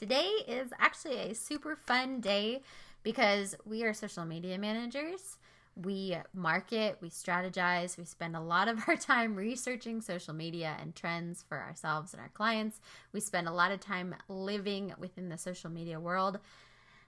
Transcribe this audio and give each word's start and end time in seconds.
Today 0.00 0.30
is 0.48 0.72
actually 0.78 1.18
a 1.18 1.34
super 1.34 1.76
fun 1.76 2.22
day 2.22 2.62
because 3.02 3.54
we 3.66 3.84
are 3.84 3.92
social 3.92 4.24
media 4.24 4.56
managers. 4.56 5.36
We 5.76 6.16
market, 6.32 6.96
we 7.02 7.10
strategize, 7.10 7.98
we 7.98 8.06
spend 8.06 8.34
a 8.34 8.40
lot 8.40 8.68
of 8.68 8.78
our 8.88 8.96
time 8.96 9.36
researching 9.36 10.00
social 10.00 10.32
media 10.32 10.74
and 10.80 10.94
trends 10.94 11.44
for 11.46 11.60
ourselves 11.60 12.14
and 12.14 12.22
our 12.22 12.30
clients. 12.30 12.80
We 13.12 13.20
spend 13.20 13.46
a 13.46 13.52
lot 13.52 13.72
of 13.72 13.80
time 13.80 14.14
living 14.26 14.94
within 14.98 15.28
the 15.28 15.36
social 15.36 15.68
media 15.68 16.00
world. 16.00 16.38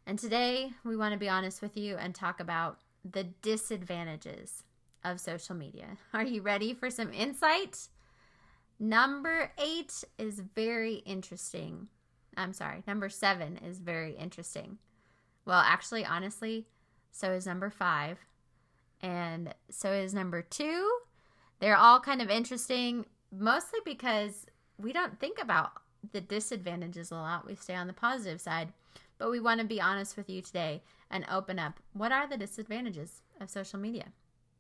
And 0.07 0.19
today 0.19 0.73
we 0.85 0.95
want 0.95 1.15
to 1.15 1.19
be 1.19 1.31
honest 1.31 1.63
with 1.63 1.79
you 1.79 1.97
and 1.97 2.15
talk 2.15 2.41
about 2.41 2.77
the 3.11 3.25
disadvantages 3.25 4.65
of 5.03 5.19
social 5.19 5.55
media. 5.55 5.97
Are 6.13 6.25
you 6.25 6.43
ready 6.43 6.75
for 6.75 6.91
some 6.91 7.11
insight? 7.15 7.89
Number 8.79 9.51
eight 9.57 10.05
is 10.19 10.41
very 10.41 10.97
interesting 11.07 11.89
I'm 12.37 12.53
sorry, 12.53 12.83
number 12.87 13.09
seven 13.09 13.59
is 13.59 13.79
very 13.79 14.15
interesting. 14.15 14.79
Well, 15.45 15.61
actually, 15.61 16.05
honestly, 16.05 16.67
so 17.11 17.33
is 17.33 17.47
number 17.47 17.71
five, 17.71 18.19
and 19.01 19.55
so 19.71 19.93
is 19.93 20.15
number 20.15 20.43
two. 20.43 20.91
They're 21.61 21.77
all 21.77 22.01
kind 22.01 22.23
of 22.23 22.31
interesting, 22.31 23.07
mostly 23.31 23.81
because 23.85 24.47
we 24.79 24.93
don't 24.93 25.21
think 25.21 25.39
about 25.41 25.73
the 26.13 26.21
disadvantages 26.21 27.11
a 27.11 27.15
lot. 27.15 27.47
We 27.47 27.55
stay 27.55 27.75
on 27.75 27.87
the 27.87 27.93
positive 27.93 28.41
side, 28.41 28.73
but 29.19 29.31
we 29.31 29.41
want 29.41 29.61
to 29.61 29.67
be 29.67 29.81
honest 29.81 30.17
with 30.17 30.29
you 30.29 30.43
today 30.43 30.83
and 31.11 31.25
open 31.31 31.59
up. 31.59 31.79
What 31.93 32.13
are 32.13 32.29
the 32.29 32.37
disadvantages 32.37 33.23
of 33.41 33.51
social 33.51 33.79
media? 33.79 34.07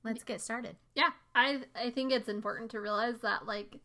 Let's 0.04 0.24
get 0.24 0.40
started. 0.40 0.76
Yeah, 0.94 1.10
I 1.34 1.62
I 1.74 1.90
think 1.90 2.12
it's 2.12 2.28
important 2.28 2.70
to 2.72 2.80
realize 2.80 3.20
that 3.22 3.46
like 3.46 3.76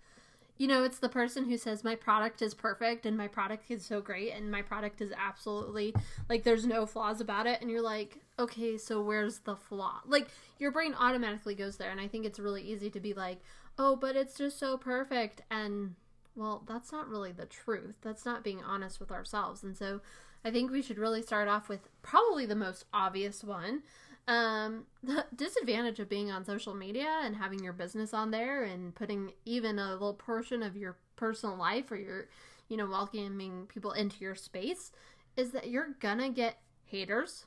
you 0.58 0.68
know, 0.68 0.84
it's 0.84 1.00
the 1.00 1.10
person 1.10 1.46
who 1.46 1.58
says 1.58 1.84
my 1.84 1.96
product 1.96 2.42
is 2.42 2.54
perfect 2.54 3.06
and 3.06 3.16
my 3.16 3.28
product 3.28 3.70
is 3.70 3.86
so 3.86 4.02
great 4.02 4.32
and 4.34 4.52
my 4.52 4.62
product 4.62 5.02
is 5.02 5.12
absolutely 5.18 5.94
like 6.30 6.44
there's 6.44 6.66
no 6.66 6.86
flaws 6.86 7.22
about 7.22 7.46
it 7.48 7.62
and 7.62 7.70
you're 7.70 7.82
like, 7.82 8.20
"Okay, 8.40 8.78
so 8.78 9.02
where's 9.02 9.40
the 9.40 9.56
flaw?" 9.56 10.02
Like 10.06 10.30
your 10.60 10.72
brain 10.72 10.96
automatically 11.00 11.56
goes 11.56 11.78
there 11.78 11.92
and 11.92 12.02
I 12.02 12.08
think 12.08 12.26
it's 12.26 12.40
really 12.40 12.64
easy 12.64 12.90
to 12.90 13.00
be 13.00 13.14
like, 13.14 13.40
"Oh, 13.78 13.96
but 13.96 14.16
it's 14.16 14.38
just 14.38 14.58
so 14.60 14.78
perfect." 14.78 15.42
And 15.52 15.96
well, 16.36 16.64
that's 16.68 16.92
not 16.92 17.10
really 17.10 17.32
the 17.32 17.46
truth. 17.46 17.96
That's 18.02 18.26
not 18.26 18.44
being 18.44 18.64
honest 18.64 19.00
with 19.00 19.12
ourselves. 19.12 19.64
And 19.64 19.76
so 19.76 20.02
I 20.46 20.52
think 20.52 20.72
we 20.72 20.82
should 20.82 21.00
really 21.00 21.22
start 21.22 21.48
off 21.48 21.68
with 21.68 21.90
probably 22.04 22.46
the 22.46 22.56
most 22.56 22.86
obvious 22.94 23.44
one, 23.44 23.82
um, 24.28 24.86
the 25.04 25.26
disadvantage 25.36 26.00
of 26.00 26.10
being 26.10 26.32
on 26.32 26.46
social 26.46 26.74
media 26.74 27.22
and 27.24 27.36
having 27.36 27.64
your 27.64 27.74
business 27.74 28.14
on 28.14 28.32
there 28.32 28.64
and 28.64 28.94
putting 28.94 29.34
even 29.46 29.80
a 29.80 29.94
little 29.94 30.14
portion 30.14 30.64
of 30.64 30.76
your 30.76 30.98
personal 31.16 31.58
life 31.58 31.92
or 31.92 31.96
your, 31.96 32.28
you 32.70 32.78
know, 32.78 32.88
welcoming 32.88 33.66
people 33.68 33.92
into 33.92 34.18
your 34.20 34.36
space 34.36 34.92
is 35.36 35.52
that 35.52 35.70
you're 35.70 35.96
gonna 36.00 36.30
get 36.30 36.58
haters, 36.86 37.46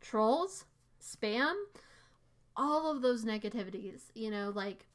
trolls, 0.00 0.64
spam, 1.00 1.54
all 2.56 2.90
of 2.90 3.02
those 3.02 3.24
negativities. 3.24 4.02
You 4.14 4.30
know, 4.30 4.52
like 4.54 4.86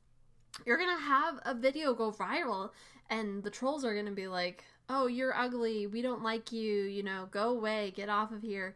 you're 0.66 0.78
gonna 0.78 1.00
have 1.00 1.40
a 1.46 1.54
video 1.54 1.94
go 1.94 2.12
viral 2.12 2.72
and 3.10 3.44
the 3.44 3.50
trolls 3.50 3.86
are 3.86 3.96
gonna 3.96 4.12
be 4.12 4.28
like, 4.28 4.64
oh, 4.90 5.08
you're 5.08 5.36
ugly, 5.38 5.86
we 5.86 6.02
don't 6.02 6.24
like 6.24 6.52
you, 6.52 6.84
you 6.84 7.04
know, 7.04 7.28
go 7.30 7.50
away, 7.50 7.92
get 7.96 8.10
off 8.10 8.32
of 8.32 8.42
here 8.42 8.76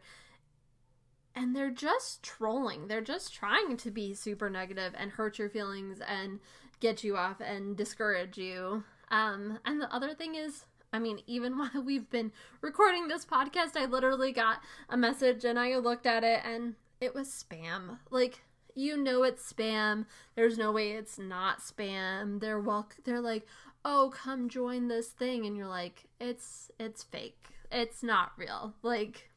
and 1.34 1.54
they're 1.54 1.70
just 1.70 2.22
trolling. 2.22 2.88
They're 2.88 3.00
just 3.00 3.32
trying 3.34 3.76
to 3.78 3.90
be 3.90 4.14
super 4.14 4.50
negative 4.50 4.94
and 4.96 5.12
hurt 5.12 5.38
your 5.38 5.48
feelings 5.48 6.00
and 6.06 6.40
get 6.80 7.04
you 7.04 7.16
off 7.16 7.40
and 7.40 7.76
discourage 7.76 8.36
you. 8.38 8.84
Um, 9.10 9.58
and 9.64 9.80
the 9.80 9.92
other 9.94 10.14
thing 10.14 10.34
is, 10.34 10.64
I 10.92 10.98
mean, 10.98 11.20
even 11.26 11.58
while 11.58 11.82
we've 11.84 12.10
been 12.10 12.32
recording 12.60 13.08
this 13.08 13.24
podcast, 13.24 13.76
I 13.76 13.86
literally 13.86 14.32
got 14.32 14.58
a 14.88 14.96
message 14.96 15.44
and 15.44 15.58
I 15.58 15.76
looked 15.78 16.06
at 16.06 16.24
it 16.24 16.40
and 16.44 16.74
it 17.00 17.14
was 17.14 17.28
spam. 17.28 17.98
Like, 18.10 18.42
you 18.74 18.96
know 18.96 19.22
it's 19.22 19.52
spam. 19.52 20.06
There's 20.34 20.58
no 20.58 20.72
way 20.72 20.92
it's 20.92 21.18
not 21.18 21.60
spam. 21.60 22.40
They're 22.40 22.60
well 22.60 22.88
they're 23.04 23.20
like, 23.20 23.46
"Oh, 23.84 24.12
come 24.14 24.48
join 24.48 24.88
this 24.88 25.08
thing." 25.08 25.44
And 25.46 25.56
you're 25.56 25.68
like, 25.68 26.04
"It's 26.20 26.70
it's 26.78 27.02
fake. 27.02 27.48
It's 27.70 28.02
not 28.02 28.32
real." 28.38 28.74
Like 28.82 29.30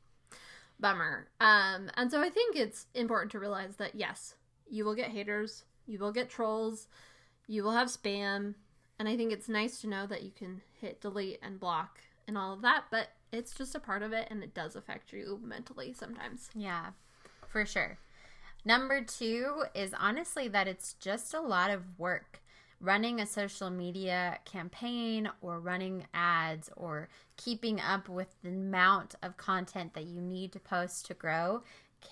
bummer. 0.79 1.27
Um, 1.39 1.89
and 1.95 2.11
so 2.11 2.21
I 2.21 2.29
think 2.29 2.55
it's 2.55 2.87
important 2.93 3.31
to 3.31 3.39
realize 3.39 3.75
that 3.77 3.95
yes, 3.95 4.35
you 4.69 4.85
will 4.85 4.95
get 4.95 5.11
haters, 5.11 5.63
you 5.85 5.99
will 5.99 6.11
get 6.11 6.29
trolls, 6.29 6.87
you 7.47 7.63
will 7.63 7.71
have 7.71 7.87
spam, 7.87 8.55
and 8.97 9.07
I 9.07 9.17
think 9.17 9.31
it's 9.31 9.49
nice 9.49 9.81
to 9.81 9.87
know 9.87 10.05
that 10.07 10.23
you 10.23 10.31
can 10.31 10.61
hit 10.79 11.01
delete 11.01 11.39
and 11.41 11.59
block 11.59 11.99
and 12.27 12.37
all 12.37 12.53
of 12.53 12.61
that, 12.61 12.85
but 12.89 13.09
it's 13.31 13.53
just 13.53 13.75
a 13.75 13.79
part 13.79 14.01
of 14.01 14.13
it 14.13 14.27
and 14.31 14.43
it 14.43 14.53
does 14.53 14.75
affect 14.75 15.11
you 15.11 15.39
mentally 15.43 15.93
sometimes. 15.93 16.49
Yeah, 16.55 16.91
for 17.47 17.65
sure. 17.65 17.97
Number 18.63 19.03
two 19.03 19.65
is 19.75 19.93
honestly 19.97 20.47
that 20.47 20.67
it's 20.67 20.93
just 20.93 21.33
a 21.33 21.41
lot 21.41 21.69
of 21.69 21.99
work 21.99 22.41
running 22.79 23.19
a 23.19 23.25
social 23.25 23.69
media 23.69 24.39
campaign 24.45 25.29
or 25.41 25.59
running 25.59 26.05
ads 26.13 26.69
or 26.75 27.09
keeping 27.37 27.79
up 27.79 28.09
with 28.09 28.27
the 28.43 28.49
amount 28.49 29.15
of 29.23 29.37
content 29.37 29.93
that 29.93 30.05
you 30.05 30.21
need 30.21 30.51
to 30.51 30.59
post 30.59 31.05
to 31.05 31.13
grow 31.13 31.63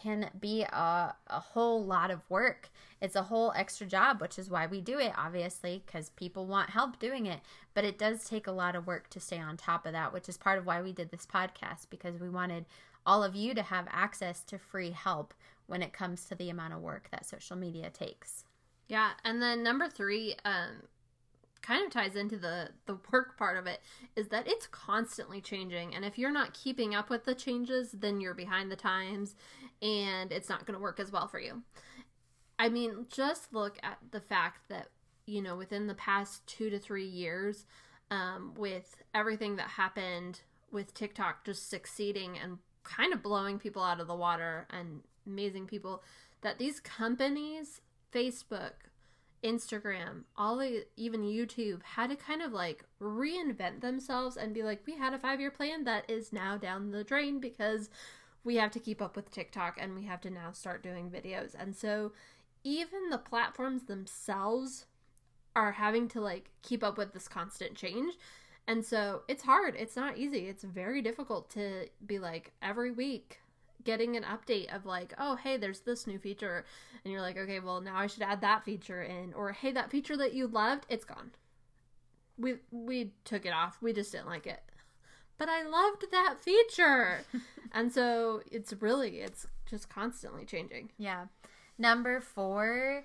can 0.02 0.30
be 0.40 0.64
a, 0.64 1.16
a 1.28 1.40
whole 1.40 1.86
lot 1.86 2.10
of 2.10 2.28
work. 2.30 2.70
It's 3.02 3.16
a 3.16 3.24
whole 3.24 3.54
extra 3.56 3.86
job, 3.86 4.22
which 4.22 4.40
is 4.40 4.50
why 4.50 4.66
we 4.66 4.82
do 4.82 4.98
it, 4.98 5.14
obviously, 5.16 5.84
because 5.86 6.10
people 6.12 6.48
want 6.48 6.72
help 6.72 7.00
doing 7.00 7.26
it. 7.26 7.42
But 7.74 7.84
it 7.84 8.00
does 8.00 8.24
take 8.24 8.48
a 8.48 8.52
lot 8.52 8.76
of 8.76 8.88
work 8.88 9.10
to 9.12 9.20
stay 9.20 9.40
on 9.40 9.58
top 9.58 9.86
of 9.86 9.92
that, 9.92 10.14
which 10.14 10.30
is 10.30 10.38
part 10.38 10.58
of 10.58 10.66
why 10.66 10.82
we 10.82 10.94
did 10.94 11.12
this 11.12 11.28
podcast, 11.28 11.88
because 11.90 12.20
we 12.20 12.30
wanted 12.30 12.66
all 13.06 13.24
of 13.24 13.36
you 13.36 13.54
to 13.54 13.62
have 13.62 13.88
access 13.92 14.44
to 14.46 14.58
free 14.58 14.92
help 14.92 15.34
when 15.68 15.82
it 15.82 15.94
comes 15.94 16.26
to 16.26 16.36
the 16.36 16.50
amount 16.50 16.74
of 16.74 16.82
work 16.82 17.10
that 17.12 17.26
social 17.26 17.58
media 17.58 17.90
takes. 17.90 18.46
Yeah, 18.94 19.14
and 19.26 19.42
then 19.42 19.64
number 19.64 19.90
three, 19.90 20.36
um, 20.46 20.84
kind 21.64 21.84
of 21.84 21.92
ties 21.92 22.16
into 22.16 22.38
the 22.38 22.70
the 22.86 23.00
work 23.12 23.36
part 23.40 23.58
of 23.58 23.66
it 23.66 23.80
is 24.16 24.28
that 24.28 24.48
it's 24.48 24.68
constantly 24.68 25.42
changing 25.42 25.96
and 25.96 26.06
if 26.06 26.20
you're 26.20 26.30
not 26.30 26.54
keeping 26.54 26.94
up 26.94 27.10
with 27.10 27.24
the 27.24 27.34
changes 27.34 27.94
then 27.94 28.20
you're 28.20 28.34
behind 28.34 28.70
the 28.70 28.76
times 28.76 29.34
and 29.82 30.32
it's 30.32 30.50
not 30.50 30.66
going 30.68 30.78
to 30.78 30.84
work 30.84 31.00
as 31.00 31.12
well 31.12 31.28
for 31.28 31.40
you. 31.40 31.64
I 32.60 32.70
mean 32.70 33.08
just 33.10 33.52
look 33.52 33.80
at 33.82 33.98
the 34.12 34.20
fact 34.20 34.70
that 34.70 34.90
you 35.26 35.42
know 35.42 35.56
within 35.56 35.88
the 35.88 35.96
past 35.96 36.46
two 36.46 36.70
to 36.70 36.78
three 36.78 37.08
years 37.08 37.66
um, 38.12 38.54
with 38.56 39.02
everything 39.16 39.56
that 39.56 39.70
happened 39.70 40.42
with 40.72 40.94
tiktok 40.94 41.44
just 41.46 41.68
succeeding 41.68 42.38
and 42.38 42.60
kind 42.84 43.12
of 43.12 43.24
blowing 43.24 43.58
people 43.58 43.82
out 43.82 44.00
of 44.00 44.06
the 44.06 44.16
water 44.16 44.68
and 44.70 45.02
amazing 45.26 45.66
people 45.66 46.04
that 46.42 46.60
these 46.60 46.80
companies 46.80 47.82
Facebook, 48.14 48.74
Instagram, 49.44 50.24
all 50.38 50.58
the 50.58 50.86
even 50.96 51.24
YouTube 51.24 51.84
had 51.84 52.10
to 52.10 52.16
kind 52.16 52.42
of 52.42 52.54
like 52.54 52.86
reinvent 53.02 53.82
themselves 53.82 54.38
and 54.38 54.54
be 54.54 54.64
like, 54.64 54.82
we 54.86 54.98
had 54.98 55.14
a 55.14 55.20
five 55.20 55.40
year 55.40 55.52
plan 55.52 55.84
that 55.84 56.10
is 56.10 56.32
now 56.32 56.58
down 56.58 56.92
the 56.92 57.04
drain 57.04 57.40
because 57.40 57.90
we 58.44 58.56
have 58.56 58.72
to 58.72 58.80
keep 58.80 59.02
up 59.02 59.16
with 59.16 59.32
TikTok 59.32 59.78
and 59.80 59.96
we 59.96 60.04
have 60.04 60.22
to 60.22 60.30
now 60.30 60.52
start 60.52 60.84
doing 60.84 61.10
videos. 61.10 61.56
And 61.58 61.76
so 61.76 62.12
even 62.64 63.10
the 63.10 63.18
platforms 63.18 63.84
themselves 63.84 64.86
are 65.56 65.74
having 65.74 66.08
to 66.10 66.22
like 66.22 66.50
keep 66.62 66.84
up 66.84 66.98
with 66.98 67.14
this 67.14 67.28
constant 67.28 67.76
change. 67.76 68.16
And 68.68 68.86
so 68.86 69.24
it's 69.28 69.44
hard. 69.44 69.76
It's 69.78 69.96
not 69.96 70.18
easy. 70.18 70.48
It's 70.48 70.64
very 70.64 71.02
difficult 71.02 71.50
to 71.52 71.88
be 72.06 72.18
like 72.18 72.54
every 72.62 72.92
week 72.92 73.42
getting 73.84 74.16
an 74.16 74.24
update 74.24 74.74
of 74.76 74.86
like, 74.86 75.14
oh, 75.18 75.36
hey, 75.36 75.58
there's 75.58 75.82
this 75.82 76.08
new 76.08 76.20
feature. 76.20 76.66
And 77.04 77.12
you're 77.12 77.22
like, 77.22 77.38
okay, 77.38 77.60
well, 77.60 77.82
now 77.82 77.98
I 77.98 78.08
should 78.08 78.24
add 78.24 78.42
that 78.42 78.64
feature 78.64 79.04
in. 79.04 79.34
Or, 79.34 79.52
hey, 79.52 79.72
that 79.72 79.92
feature 79.92 80.18
that 80.18 80.34
you 80.34 80.48
loved, 80.48 80.86
it's 80.90 81.06
gone. 81.06 81.32
we 82.38 82.56
we 82.72 83.14
took 83.26 83.46
it 83.46 83.54
off. 83.54 83.78
We 83.82 83.94
just 83.94 84.12
didn't 84.12 84.28
like 84.28 84.48
it. 84.48 84.62
But 85.38 85.50
I 85.50 85.64
loved 85.64 86.06
that 86.12 86.36
feature. 86.40 87.22
and 87.72 87.92
so 87.92 88.42
it's 88.52 88.74
really 88.74 89.20
it's 89.20 89.48
just 89.66 89.90
constantly 89.90 90.46
changing. 90.46 90.92
Yeah. 90.98 91.26
Number 91.78 92.22
4 92.22 93.04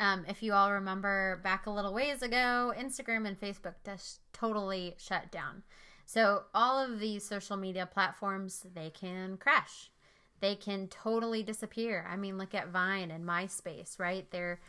um, 0.00 0.24
if 0.28 0.42
you 0.42 0.52
all 0.52 0.72
remember 0.72 1.40
back 1.42 1.66
a 1.66 1.70
little 1.70 1.92
ways 1.92 2.22
ago, 2.22 2.72
Instagram 2.78 3.26
and 3.26 3.38
Facebook 3.38 3.74
just 3.84 4.20
totally 4.32 4.94
shut 4.96 5.30
down. 5.32 5.62
So 6.06 6.44
all 6.54 6.78
of 6.78 7.00
these 7.00 7.24
social 7.24 7.56
media 7.56 7.86
platforms, 7.86 8.64
they 8.74 8.90
can 8.90 9.36
crash. 9.36 9.90
They 10.40 10.54
can 10.54 10.88
totally 10.88 11.42
disappear. 11.42 12.06
I 12.08 12.16
mean, 12.16 12.38
look 12.38 12.54
at 12.54 12.68
Vine 12.68 13.10
and 13.10 13.24
MySpace, 13.24 13.98
right? 13.98 14.30
They're 14.30 14.60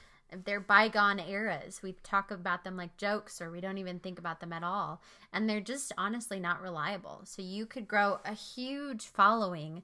they're 0.45 0.59
bygone 0.59 1.19
eras. 1.19 1.81
We 1.81 1.95
talk 2.03 2.31
about 2.31 2.63
them 2.63 2.77
like 2.77 2.97
jokes 2.97 3.41
or 3.41 3.49
we 3.49 3.61
don't 3.61 3.77
even 3.77 3.99
think 3.99 4.19
about 4.19 4.39
them 4.39 4.53
at 4.53 4.63
all. 4.63 5.01
And 5.33 5.49
they're 5.49 5.59
just 5.59 5.91
honestly 5.97 6.39
not 6.39 6.61
reliable. 6.61 7.21
So 7.23 7.41
you 7.41 7.65
could 7.65 7.87
grow 7.87 8.19
a 8.23 8.33
huge 8.33 9.07
following, 9.07 9.81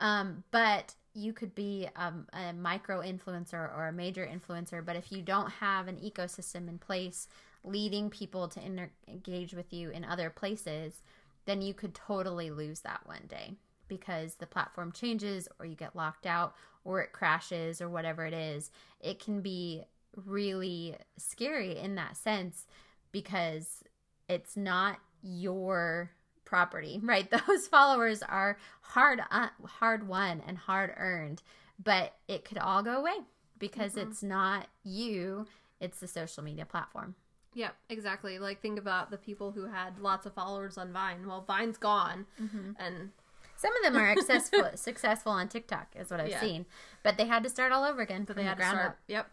um, 0.00 0.42
but 0.50 0.94
you 1.14 1.32
could 1.32 1.54
be 1.54 1.88
um, 1.96 2.26
a 2.32 2.52
micro 2.52 3.02
influencer 3.02 3.74
or 3.76 3.86
a 3.88 3.92
major 3.92 4.26
influencer. 4.26 4.84
But 4.84 4.96
if 4.96 5.12
you 5.12 5.22
don't 5.22 5.50
have 5.50 5.88
an 5.88 5.96
ecosystem 5.96 6.68
in 6.68 6.78
place 6.78 7.28
leading 7.64 8.10
people 8.10 8.48
to 8.48 8.64
inter- 8.64 8.90
engage 9.06 9.54
with 9.54 9.72
you 9.72 9.90
in 9.90 10.04
other 10.04 10.30
places, 10.30 11.02
then 11.44 11.62
you 11.62 11.74
could 11.74 11.94
totally 11.94 12.50
lose 12.50 12.80
that 12.80 13.06
one 13.06 13.26
day 13.28 13.54
because 13.88 14.34
the 14.34 14.46
platform 14.46 14.92
changes 14.92 15.48
or 15.58 15.66
you 15.66 15.74
get 15.74 15.96
locked 15.96 16.26
out 16.26 16.54
or 16.84 17.00
it 17.00 17.12
crashes 17.12 17.80
or 17.80 17.88
whatever 17.88 18.26
it 18.26 18.34
is, 18.34 18.70
it 19.00 19.18
can 19.18 19.40
be 19.40 19.82
really 20.26 20.96
scary 21.16 21.76
in 21.76 21.94
that 21.96 22.16
sense 22.16 22.66
because 23.12 23.82
it's 24.28 24.56
not 24.56 24.98
your 25.22 26.10
property, 26.44 27.00
right? 27.04 27.30
Those 27.30 27.66
followers 27.66 28.22
are 28.22 28.58
hard 28.80 29.20
uh, 29.30 29.48
hard 29.64 30.08
won 30.08 30.42
and 30.46 30.58
hard 30.58 30.92
earned, 30.96 31.42
but 31.82 32.14
it 32.26 32.44
could 32.44 32.58
all 32.58 32.82
go 32.82 32.98
away 32.98 33.16
because 33.58 33.92
mm-hmm. 33.92 34.10
it's 34.10 34.22
not 34.22 34.66
you, 34.84 35.46
it's 35.80 36.00
the 36.00 36.08
social 36.08 36.42
media 36.42 36.64
platform. 36.64 37.14
Yep, 37.54 37.74
exactly. 37.88 38.38
Like 38.38 38.60
think 38.60 38.78
about 38.78 39.10
the 39.10 39.16
people 39.16 39.50
who 39.52 39.66
had 39.66 39.98
lots 39.98 40.26
of 40.26 40.34
followers 40.34 40.78
on 40.78 40.92
Vine. 40.92 41.26
Well, 41.26 41.44
Vine's 41.46 41.78
gone, 41.78 42.26
mm-hmm. 42.40 42.72
and 42.78 43.10
some 43.58 43.76
of 43.76 43.82
them 43.82 44.00
are 44.00 44.14
successful 44.14 44.70
successful 44.76 45.32
on 45.32 45.48
TikTok, 45.48 45.88
is 45.96 46.10
what 46.10 46.20
I've 46.20 46.30
yeah. 46.30 46.40
seen. 46.40 46.64
But 47.02 47.16
they 47.16 47.26
had 47.26 47.42
to 47.42 47.50
start 47.50 47.72
all 47.72 47.84
over 47.84 48.00
again. 48.00 48.24
But 48.24 48.36
they 48.36 48.44
had 48.44 48.56
the 48.56 48.62
to 48.62 48.68
start. 48.68 48.86
Up. 48.86 48.96
Yep, 49.08 49.30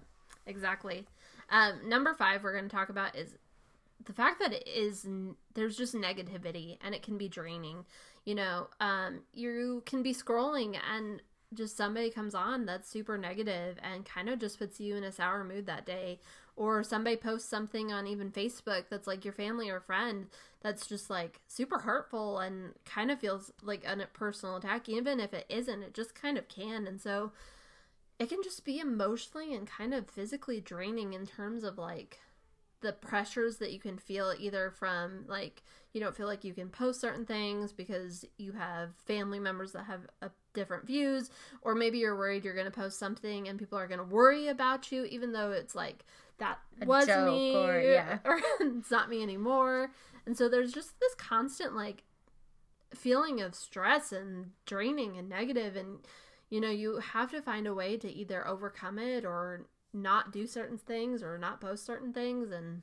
exactly. 0.47 1.05
Um, 1.51 1.87
number 1.87 2.15
five 2.15 2.43
we're 2.43 2.53
going 2.53 2.67
to 2.67 2.75
talk 2.75 2.89
about 2.89 3.15
is 3.15 3.35
the 4.03 4.13
fact 4.13 4.39
that 4.39 4.51
it 4.51 4.67
is 4.67 5.07
there's 5.53 5.77
just 5.77 5.93
negativity 5.93 6.79
and 6.83 6.95
it 6.95 7.03
can 7.03 7.19
be 7.19 7.29
draining. 7.29 7.85
You 8.25 8.33
know, 8.33 8.67
um, 8.79 9.21
you 9.31 9.83
can 9.85 10.01
be 10.01 10.11
scrolling 10.11 10.75
and 10.91 11.21
just 11.53 11.77
somebody 11.77 12.09
comes 12.09 12.33
on 12.33 12.65
that's 12.65 12.89
super 12.89 13.19
negative 13.19 13.77
and 13.83 14.03
kind 14.05 14.27
of 14.27 14.39
just 14.39 14.57
puts 14.57 14.79
you 14.79 14.95
in 14.95 15.03
a 15.03 15.11
sour 15.11 15.43
mood 15.43 15.67
that 15.67 15.85
day 15.85 16.19
or 16.55 16.83
somebody 16.83 17.17
posts 17.17 17.49
something 17.49 17.91
on 17.91 18.07
even 18.07 18.31
Facebook 18.31 18.85
that's 18.89 19.07
like 19.07 19.25
your 19.25 19.33
family 19.33 19.69
or 19.69 19.79
friend 19.79 20.27
that's 20.61 20.87
just 20.87 21.09
like 21.09 21.41
super 21.47 21.79
hurtful 21.79 22.39
and 22.39 22.73
kind 22.85 23.11
of 23.11 23.19
feels 23.19 23.51
like 23.61 23.85
a 23.85 23.97
personal 24.13 24.55
attack, 24.55 24.87
even 24.89 25.19
if 25.19 25.33
it 25.33 25.45
isn't, 25.49 25.83
it 25.83 25.93
just 25.93 26.15
kind 26.15 26.37
of 26.37 26.47
can. 26.47 26.87
And 26.87 26.99
so 26.99 27.33
it 28.19 28.29
can 28.29 28.41
just 28.41 28.63
be 28.63 28.79
emotionally 28.79 29.53
and 29.53 29.67
kind 29.67 29.93
of 29.93 30.09
physically 30.09 30.61
draining 30.61 31.13
in 31.13 31.25
terms 31.25 31.63
of 31.63 31.77
like 31.77 32.19
the 32.81 32.93
pressures 32.93 33.57
that 33.57 33.73
you 33.73 33.79
can 33.79 33.97
feel 33.97 34.33
either 34.39 34.69
from 34.69 35.25
like 35.27 35.63
you 35.93 36.01
don't 36.01 36.15
feel 36.15 36.27
like 36.27 36.43
you 36.43 36.53
can 36.53 36.69
post 36.69 37.01
certain 37.01 37.25
things 37.25 37.71
because 37.71 38.25
you 38.37 38.51
have 38.51 38.91
family 39.05 39.39
members 39.39 39.71
that 39.71 39.85
have 39.85 40.01
a 40.21 40.29
different 40.53 40.85
views 40.85 41.29
or 41.61 41.73
maybe 41.73 41.97
you're 41.97 42.17
worried 42.17 42.43
you're 42.43 42.53
going 42.53 42.65
to 42.65 42.71
post 42.71 42.99
something 42.99 43.47
and 43.47 43.57
people 43.57 43.77
are 43.77 43.87
going 43.87 43.99
to 43.99 44.03
worry 44.03 44.49
about 44.49 44.91
you 44.91 45.05
even 45.05 45.31
though 45.31 45.51
it's 45.51 45.73
like 45.73 46.05
that 46.37 46.59
a 46.81 46.85
was 46.85 47.07
me 47.07 47.55
or 47.55 47.79
yeah. 47.79 48.19
or 48.25 48.39
it's 48.59 48.91
not 48.91 49.09
me 49.09 49.23
anymore. 49.23 49.91
And 50.25 50.37
so 50.37 50.49
there's 50.49 50.73
just 50.73 50.99
this 50.99 51.15
constant 51.15 51.75
like 51.75 52.03
feeling 52.93 53.41
of 53.41 53.55
stress 53.55 54.11
and 54.11 54.51
draining 54.65 55.17
and 55.17 55.29
negative. 55.29 55.75
And 55.75 55.99
you 56.49 56.61
know 56.61 56.69
you 56.69 56.97
have 56.97 57.31
to 57.31 57.41
find 57.41 57.67
a 57.67 57.73
way 57.73 57.97
to 57.97 58.11
either 58.11 58.47
overcome 58.47 58.99
it 58.99 59.25
or 59.25 59.67
not 59.93 60.31
do 60.31 60.45
certain 60.45 60.77
things 60.77 61.23
or 61.23 61.37
not 61.37 61.61
post 61.61 61.85
certain 61.85 62.13
things. 62.13 62.51
And 62.51 62.81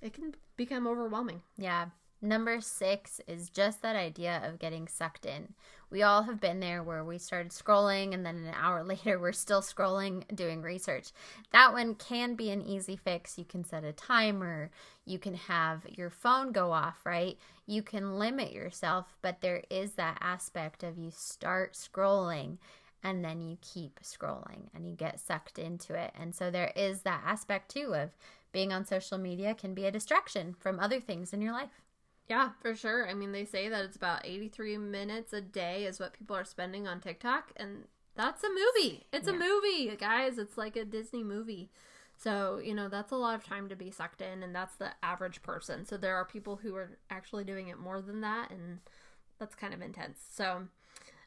it 0.00 0.12
can 0.12 0.34
become 0.56 0.86
overwhelming. 0.86 1.42
Yeah 1.56 1.86
Number 2.22 2.60
six 2.60 3.20
is 3.26 3.50
just 3.50 3.82
that 3.82 3.94
idea 3.94 4.40
of 4.42 4.58
getting 4.58 4.88
sucked 4.88 5.26
in. 5.26 5.52
We 5.90 6.02
all 6.02 6.22
have 6.22 6.40
been 6.40 6.60
there 6.60 6.82
where 6.82 7.04
we 7.04 7.18
started 7.18 7.52
scrolling 7.52 8.14
and 8.14 8.24
then 8.24 8.36
an 8.36 8.54
hour 8.54 8.82
later 8.84 9.18
we're 9.18 9.32
still 9.32 9.60
scrolling 9.60 10.24
doing 10.34 10.62
research. 10.62 11.12
That 11.52 11.72
one 11.72 11.94
can 11.94 12.34
be 12.34 12.50
an 12.50 12.62
easy 12.62 12.96
fix. 12.96 13.38
You 13.38 13.44
can 13.44 13.64
set 13.64 13.84
a 13.84 13.92
timer, 13.92 14.70
you 15.04 15.18
can 15.18 15.34
have 15.34 15.82
your 15.88 16.10
phone 16.10 16.52
go 16.52 16.72
off, 16.72 17.04
right? 17.04 17.38
You 17.66 17.82
can 17.82 18.18
limit 18.18 18.52
yourself, 18.52 19.16
but 19.20 19.40
there 19.40 19.62
is 19.70 19.92
that 19.92 20.18
aspect 20.20 20.82
of 20.82 20.98
you 20.98 21.10
start 21.14 21.74
scrolling 21.74 22.56
and 23.02 23.24
then 23.24 23.40
you 23.40 23.58
keep 23.60 24.00
scrolling 24.02 24.68
and 24.74 24.88
you 24.88 24.96
get 24.96 25.20
sucked 25.20 25.58
into 25.58 25.94
it. 25.94 26.12
And 26.18 26.34
so 26.34 26.50
there 26.50 26.72
is 26.74 27.02
that 27.02 27.22
aspect 27.24 27.70
too 27.70 27.94
of 27.94 28.16
being 28.52 28.72
on 28.72 28.86
social 28.86 29.18
media 29.18 29.54
can 29.54 29.74
be 29.74 29.84
a 29.84 29.92
distraction 29.92 30.54
from 30.58 30.80
other 30.80 30.98
things 30.98 31.32
in 31.32 31.42
your 31.42 31.52
life. 31.52 31.82
Yeah, 32.28 32.50
for 32.60 32.74
sure. 32.74 33.08
I 33.08 33.14
mean, 33.14 33.32
they 33.32 33.44
say 33.44 33.68
that 33.68 33.84
it's 33.84 33.96
about 33.96 34.26
83 34.26 34.78
minutes 34.78 35.32
a 35.32 35.40
day 35.40 35.84
is 35.84 36.00
what 36.00 36.12
people 36.12 36.36
are 36.36 36.44
spending 36.44 36.88
on 36.88 37.00
TikTok, 37.00 37.52
and 37.56 37.84
that's 38.16 38.42
a 38.42 38.48
movie. 38.48 39.06
It's 39.12 39.28
yeah. 39.28 39.34
a 39.34 39.38
movie, 39.38 39.96
guys. 39.96 40.38
It's 40.38 40.58
like 40.58 40.76
a 40.76 40.84
Disney 40.84 41.22
movie. 41.22 41.70
So, 42.18 42.60
you 42.64 42.74
know, 42.74 42.88
that's 42.88 43.12
a 43.12 43.16
lot 43.16 43.34
of 43.34 43.44
time 43.44 43.68
to 43.68 43.76
be 43.76 43.90
sucked 43.90 44.22
in, 44.22 44.42
and 44.42 44.54
that's 44.54 44.76
the 44.76 44.90
average 45.02 45.42
person. 45.42 45.84
So, 45.84 45.96
there 45.96 46.16
are 46.16 46.24
people 46.24 46.56
who 46.56 46.74
are 46.74 46.98
actually 47.10 47.44
doing 47.44 47.68
it 47.68 47.78
more 47.78 48.00
than 48.00 48.22
that, 48.22 48.50
and 48.50 48.78
that's 49.38 49.54
kind 49.54 49.74
of 49.74 49.82
intense. 49.82 50.18
So, 50.32 50.62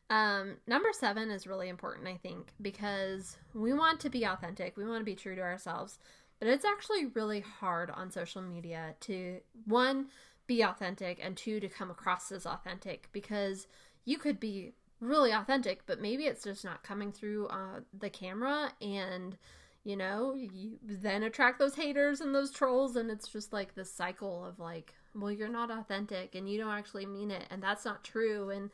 um, 0.10 0.58
number 0.68 0.90
seven 0.92 1.30
is 1.30 1.46
really 1.46 1.70
important, 1.70 2.08
I 2.08 2.18
think, 2.18 2.54
because 2.62 3.38
we 3.54 3.72
want 3.72 4.00
to 4.02 4.10
be 4.10 4.24
authentic, 4.24 4.76
we 4.76 4.86
want 4.86 5.02
to 5.02 5.06
be 5.06 5.16
true 5.16 5.36
to 5.36 5.42
ourselves, 5.42 6.00
but 6.40 6.48
it's 6.48 6.66
actually 6.66 7.06
really 7.06 7.42
hard 7.42 7.92
on 7.92 8.10
social 8.10 8.42
media 8.42 8.96
to, 9.02 9.38
one, 9.66 10.08
be 10.50 10.64
authentic 10.64 11.20
and 11.24 11.38
two 11.38 11.60
to 11.60 11.70
come 11.70 11.92
across 11.92 12.32
as 12.32 12.44
authentic 12.44 13.08
because 13.12 13.68
you 14.04 14.18
could 14.18 14.40
be 14.40 14.74
really 15.00 15.32
authentic 15.32 15.86
but 15.86 16.02
maybe 16.02 16.24
it's 16.24 16.44
just 16.44 16.66
not 16.66 16.82
coming 16.82 17.12
through 17.12 17.46
uh, 17.50 17.82
the 18.00 18.10
camera 18.10 18.72
and 18.82 19.38
you 19.84 19.96
know 19.96 20.34
you 20.34 20.80
then 20.82 21.22
attract 21.22 21.60
those 21.60 21.76
haters 21.76 22.20
and 22.20 22.34
those 22.34 22.50
trolls 22.50 22.96
and 22.96 23.12
it's 23.12 23.28
just 23.28 23.54
like 23.54 23.76
this 23.76 23.94
cycle 23.94 24.44
of 24.44 24.60
like 24.60 24.96
well 25.14 25.32
you're 25.32 25.48
not 25.48 25.70
authentic 25.70 26.34
and 26.34 26.50
you 26.50 26.58
don't 26.58 26.74
actually 26.74 27.06
mean 27.06 27.30
it 27.30 27.46
and 27.52 27.62
that's 27.62 27.86
not 27.86 28.04
true 28.04 28.50
and 28.50 28.72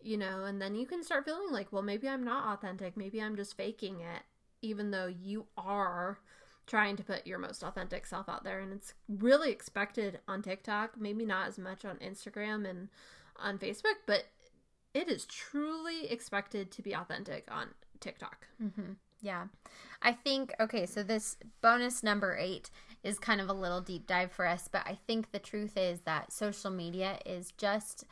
you 0.00 0.16
know 0.16 0.44
and 0.44 0.62
then 0.62 0.76
you 0.76 0.86
can 0.86 1.02
start 1.02 1.24
feeling 1.24 1.50
like 1.50 1.72
well 1.72 1.82
maybe 1.82 2.08
i'm 2.08 2.24
not 2.24 2.54
authentic. 2.54 2.96
Maybe 2.96 3.20
i'm 3.20 3.34
just 3.34 3.56
faking 3.56 3.98
it 3.98 4.22
even 4.62 4.92
though 4.92 5.06
you 5.08 5.46
are 5.58 6.20
trying 6.66 6.96
to 6.96 7.04
put 7.04 7.26
your 7.26 7.38
most 7.38 7.62
authentic 7.62 8.06
self 8.06 8.28
out 8.28 8.44
there 8.44 8.60
and 8.60 8.72
it's 8.72 8.94
really 9.08 9.50
expected 9.50 10.20
on 10.26 10.42
TikTok, 10.42 10.98
maybe 10.98 11.24
not 11.24 11.48
as 11.48 11.58
much 11.58 11.84
on 11.84 11.96
Instagram 11.96 12.68
and 12.68 12.88
on 13.36 13.58
Facebook, 13.58 13.96
but 14.06 14.24
it 14.94 15.08
is 15.08 15.26
truly 15.26 16.10
expected 16.10 16.70
to 16.72 16.82
be 16.82 16.94
authentic 16.94 17.48
on 17.50 17.68
TikTok. 18.00 18.46
Mm-hmm. 18.62 18.92
Yeah. 19.20 19.46
I 20.02 20.12
think, 20.12 20.52
okay, 20.60 20.86
so 20.86 21.02
this 21.02 21.36
bonus 21.60 22.02
number 22.02 22.36
eight 22.38 22.70
is 23.02 23.18
kind 23.18 23.40
of 23.40 23.48
a 23.48 23.54
little 23.54 23.80
deep 23.80 24.06
dive 24.06 24.32
for 24.32 24.46
us, 24.46 24.68
but 24.70 24.82
I 24.86 24.98
think 25.06 25.30
the 25.30 25.38
truth 25.38 25.76
is 25.76 26.00
that 26.00 26.32
social 26.32 26.70
media 26.70 27.18
is 27.24 27.52
just 27.52 28.04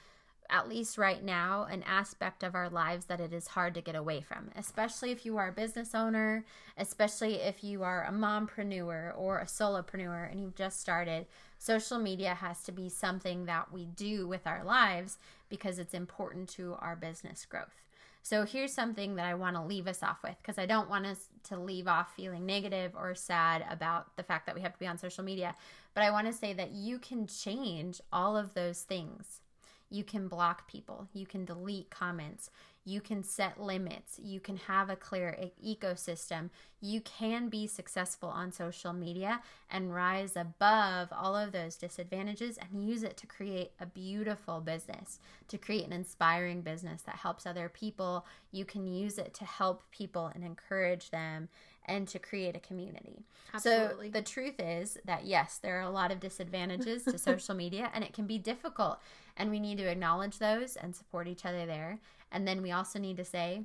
at 0.51 0.69
least 0.69 0.99
right 0.99 1.23
now, 1.23 1.67
an 1.71 1.83
aspect 1.85 2.43
of 2.43 2.55
our 2.55 2.69
lives 2.69 3.07
that 3.07 3.21
it 3.21 3.33
is 3.33 3.49
hard 3.49 3.75
to 3.75 3.81
get 3.81 3.95
away 3.95 4.21
from, 4.21 4.51
especially 4.57 5.11
if 5.11 5.25
you 5.25 5.37
are 5.37 5.49
a 5.49 5.53
business 5.53 5.95
owner, 5.95 6.45
especially 6.77 7.37
if 7.37 7.65
you 7.65 7.83
are 7.83 8.05
a 8.05 8.13
mompreneur 8.13 9.13
or 9.17 9.39
a 9.39 9.47
solopreneur 9.47 10.31
and 10.31 10.41
you've 10.41 10.55
just 10.55 10.81
started. 10.81 11.27
Social 11.59 11.99
media 11.99 12.35
has 12.35 12.63
to 12.65 12.73
be 12.73 12.89
something 12.89 13.47
that 13.47 13.73
we 13.73 13.87
do 13.87 14.29
with 14.29 14.47
our 14.47 14.63
lives 14.65 15.19
because 15.49 15.79
it's 15.79 15.95
important 15.95 16.49
to 16.51 16.77
our 16.81 16.97
business 16.97 17.47
growth. 17.47 17.81
So 18.23 18.45
here's 18.45 18.73
something 18.73 19.17
that 19.17 19.27
I 19.27 19.35
want 19.35 19.57
to 19.57 19.63
leave 19.63 19.87
us 19.87 20.03
off 20.03 20.23
with 20.23 20.37
because 20.41 20.59
I 20.59 20.65
don't 20.65 20.89
want 20.89 21.05
us 21.05 21.29
to 21.45 21.59
leave 21.59 21.87
off 21.87 22.15
feeling 22.17 22.47
negative 22.47 22.93
or 22.97 23.15
sad 23.15 23.65
about 23.71 24.17
the 24.17 24.23
fact 24.23 24.47
that 24.47 24.55
we 24.55 24.63
have 24.63 24.73
to 24.73 24.79
be 24.79 24.87
on 24.87 24.97
social 24.97 25.23
media. 25.23 25.55
But 25.93 26.05
I 26.05 26.11
want 26.11 26.27
to 26.27 26.33
say 26.33 26.55
that 26.55 26.73
you 26.73 26.99
can 26.99 27.27
change 27.27 28.01
all 28.13 28.35
of 28.37 28.55
those 28.55 28.81
things 28.81 29.43
you 29.91 30.05
can 30.05 30.29
block 30.29 30.69
people. 30.69 31.09
You 31.13 31.27
can 31.27 31.45
delete 31.45 31.91
comments. 31.91 32.51
You 32.87 33.01
can 33.01 33.23
set 33.23 33.61
limits. 33.61 34.19
You 34.23 34.41
can 34.41 34.57
have 34.57 34.91
a 34.91 34.97
clear 34.97 35.37
e- 35.41 35.77
ecosystem. 35.77 36.51
You 36.81 37.01
can 37.01 37.49
be 37.49 37.67
successful 37.67 38.29
on 38.29 38.53
social 38.53 38.93
media 38.93 39.41
and 39.71 39.95
rise 39.95 40.37
above 40.37 41.09
all 41.13 41.35
of 41.35 41.53
those 41.53 41.77
disadvantages 41.77 42.59
and 42.59 42.87
use 42.87 43.03
it 43.03 43.17
to 43.19 43.27
create 43.27 43.73
a 43.81 43.87
beautiful 43.87 44.61
business, 44.61 45.19
to 45.49 45.57
create 45.57 45.87
an 45.87 45.93
inspiring 45.93 46.61
business 46.61 47.03
that 47.03 47.17
helps 47.17 47.47
other 47.47 47.71
people. 47.71 48.27
You 48.53 48.67
can 48.67 48.87
use 48.87 49.17
it 49.17 49.33
to 49.35 49.45
help 49.45 49.83
people 49.91 50.31
and 50.35 50.45
encourage 50.45 51.11
them 51.11 51.49
and 51.87 52.09
to 52.09 52.19
create 52.19 52.57
a 52.57 52.61
community. 52.61 53.25
Absolutely. 53.53 54.09
So 54.09 54.13
the 54.13 54.23
truth 54.23 54.55
is 54.59 54.99
that 55.05 55.27
yes, 55.27 55.59
there 55.59 55.79
are 55.79 55.83
a 55.83 55.91
lot 55.91 56.11
of 56.11 56.21
disadvantages 56.21 57.05
to 57.05 57.19
social 57.31 57.55
media 57.55 57.91
and 57.95 58.05
it 58.05 58.13
can 58.13 58.27
be 58.27 58.39
difficult 58.39 59.01
and 59.37 59.51
we 59.51 59.61
need 59.61 59.79
to 59.79 59.91
acknowledge 59.91 60.39
those 60.39 60.77
and 60.77 60.95
support 60.95 61.29
each 61.29 61.45
other 61.45 61.67
there. 61.67 62.01
And 62.33 62.47
then 62.47 62.63
we 62.63 62.73
also 62.73 62.99
need 62.99 63.17
to 63.19 63.25
say, 63.25 63.63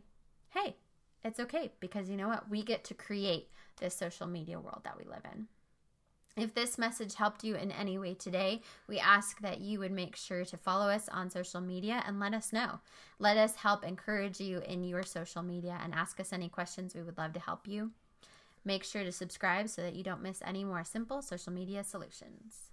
"Hey, 0.49 0.75
it's 1.23 1.39
okay 1.39 1.71
because 1.79 2.09
you 2.09 2.17
know 2.17 2.27
what? 2.27 2.49
We 2.49 2.63
get 2.63 2.83
to 2.85 2.93
create 2.93 3.49
this 3.79 3.95
social 3.95 4.27
media 4.27 4.59
world 4.59 4.81
that 4.83 4.97
we 4.97 5.05
live 5.05 5.25
in." 5.31 5.47
If 6.39 6.53
this 6.53 6.77
message 6.77 7.15
helped 7.15 7.43
you 7.43 7.55
in 7.55 7.71
any 7.71 7.97
way 7.97 8.13
today, 8.13 8.61
we 8.87 8.97
ask 8.97 9.41
that 9.41 9.59
you 9.59 9.79
would 9.79 9.91
make 9.91 10.15
sure 10.15 10.45
to 10.45 10.57
follow 10.57 10.89
us 10.89 11.09
on 11.09 11.29
social 11.29 11.59
media 11.59 12.01
and 12.07 12.19
let 12.19 12.33
us 12.33 12.53
know. 12.53 12.79
Let 13.19 13.35
us 13.35 13.55
help 13.55 13.83
encourage 13.83 14.39
you 14.39 14.59
in 14.59 14.85
your 14.85 15.03
social 15.03 15.43
media 15.43 15.77
and 15.83 15.93
ask 15.93 16.17
us 16.19 16.31
any 16.31 16.47
questions. 16.47 16.95
We 16.95 17.01
would 17.01 17.17
love 17.17 17.33
to 17.33 17.41
help 17.41 17.67
you. 17.67 17.91
Make 18.65 18.83
sure 18.83 19.03
to 19.03 19.11
subscribe 19.11 19.69
so 19.69 19.81
that 19.81 19.95
you 19.95 20.03
don't 20.03 20.21
miss 20.21 20.41
any 20.45 20.63
more 20.63 20.83
simple 20.83 21.21
social 21.21 21.53
media 21.53 21.83
solutions. 21.83 22.69